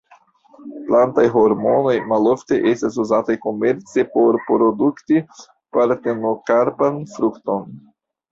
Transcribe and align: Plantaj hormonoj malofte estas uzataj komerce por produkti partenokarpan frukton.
Plantaj 0.85 1.25
hormonoj 1.33 1.91
malofte 2.11 2.57
estas 2.71 2.95
uzataj 3.03 3.35
komerce 3.43 4.05
por 4.15 4.39
produkti 4.47 5.21
partenokarpan 5.79 7.01
frukton. 7.15 7.71